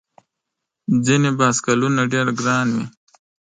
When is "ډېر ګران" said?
2.13-2.67